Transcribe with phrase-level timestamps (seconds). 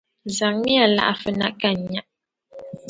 [0.37, 2.01] Zaŋmiya laɣifu na ka n nya.